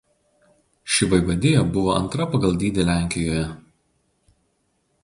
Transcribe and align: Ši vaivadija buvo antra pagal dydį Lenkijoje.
Ši 0.93 1.07
vaivadija 1.11 1.61
buvo 1.75 1.93
antra 1.99 2.27
pagal 2.33 2.59
dydį 2.65 2.87
Lenkijoje. 2.89 3.47